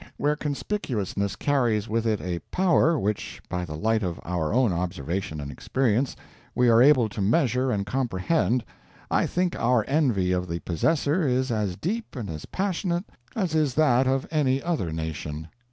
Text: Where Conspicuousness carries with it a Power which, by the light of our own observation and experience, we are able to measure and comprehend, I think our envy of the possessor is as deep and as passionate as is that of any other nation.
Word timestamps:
Where 0.17 0.35
Conspicuousness 0.35 1.35
carries 1.35 1.87
with 1.87 2.07
it 2.07 2.19
a 2.21 2.39
Power 2.49 2.97
which, 2.97 3.39
by 3.49 3.65
the 3.65 3.75
light 3.75 4.01
of 4.01 4.19
our 4.25 4.51
own 4.51 4.73
observation 4.73 5.39
and 5.39 5.51
experience, 5.51 6.15
we 6.55 6.69
are 6.69 6.81
able 6.81 7.07
to 7.09 7.21
measure 7.21 7.69
and 7.71 7.85
comprehend, 7.85 8.65
I 9.11 9.27
think 9.27 9.55
our 9.55 9.85
envy 9.87 10.31
of 10.31 10.47
the 10.47 10.57
possessor 10.57 11.27
is 11.27 11.51
as 11.51 11.75
deep 11.75 12.15
and 12.15 12.31
as 12.31 12.45
passionate 12.47 13.05
as 13.35 13.53
is 13.53 13.75
that 13.75 14.07
of 14.07 14.27
any 14.31 14.59
other 14.63 14.91
nation. 14.91 15.49